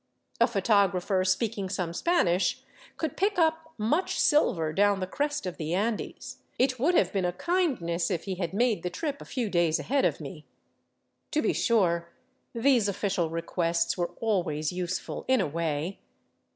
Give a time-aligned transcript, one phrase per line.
[0.39, 2.63] A photographer speak ing some Spanish
[2.97, 7.23] could pick up much silver down the crest of the Andes; it would have been
[7.23, 10.47] a kindness if he had made the trip a few days ahead of me.
[11.29, 12.09] To be sure,
[12.51, 15.99] these official requests were always use ful, in a way.